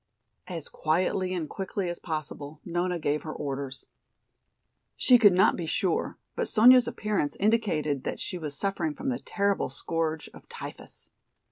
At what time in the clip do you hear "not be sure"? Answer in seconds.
5.33-6.17